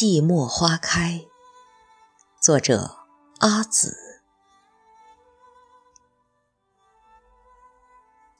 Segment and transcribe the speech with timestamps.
[0.00, 1.26] 寂寞花开，
[2.40, 2.98] 作者
[3.40, 4.22] 阿紫。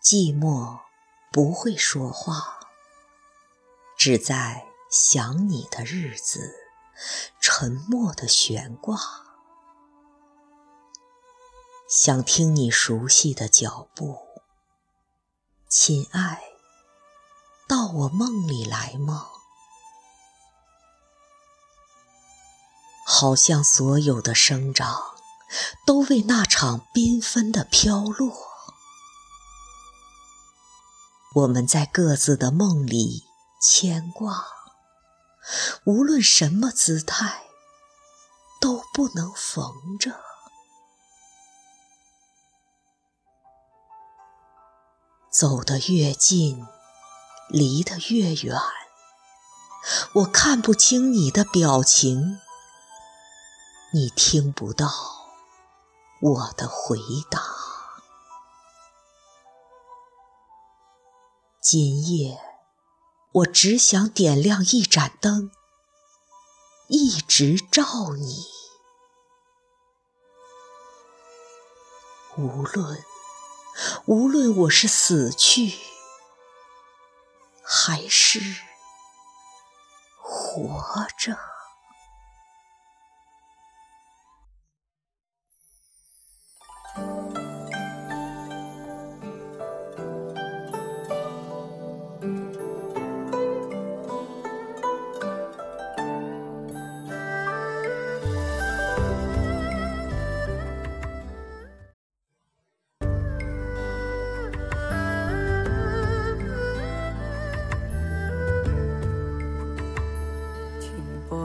[0.00, 0.78] 寂寞
[1.32, 2.60] 不会说话，
[3.96, 6.54] 只在想你的日子，
[7.40, 8.96] 沉默的悬挂。
[11.88, 14.16] 想听你熟悉的脚步，
[15.68, 16.40] 亲爱，
[17.66, 19.32] 到我梦里来吗？
[23.20, 25.16] 好像所有的生长，
[25.84, 28.32] 都为那场缤纷的飘落。
[31.34, 33.24] 我们在各自的梦里
[33.60, 34.46] 牵挂，
[35.82, 37.42] 无论什么姿态，
[38.60, 40.20] 都不能缝着。
[45.28, 46.64] 走得越近，
[47.48, 48.56] 离得越远，
[50.12, 52.38] 我看不清你的表情。
[53.90, 54.86] 你听不到
[56.20, 56.98] 我的回
[57.30, 57.40] 答。
[61.62, 62.38] 今夜，
[63.32, 65.50] 我只想点亮一盏灯，
[66.88, 68.44] 一直照你。
[72.36, 73.02] 无论
[74.04, 75.78] 无论我是死去，
[77.62, 78.40] 还是
[80.18, 81.38] 活着。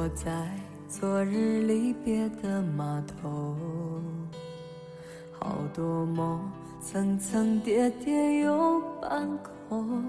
[0.04, 0.50] 我在
[0.90, 3.56] 昨日离别的码头，
[5.32, 6.42] 好多梦
[6.82, 9.26] 层层叠叠又半
[9.70, 10.04] 空。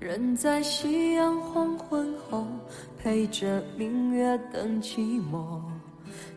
[0.00, 2.46] 人在夕阳黄昏后，
[2.98, 5.60] 陪着明月等寂寞。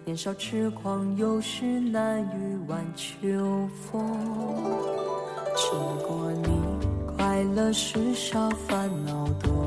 [0.03, 3.29] 年少痴狂，有时难御晚秋
[3.69, 4.05] 风。
[5.55, 6.49] 经过你，
[7.15, 9.66] 快乐时少，烦恼多。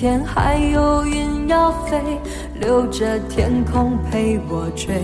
[0.00, 2.00] 天还有云要飞。
[2.58, 4.94] 留着天空陪我追，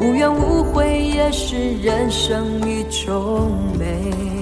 [0.00, 4.39] 无怨无悔也是人生一种美。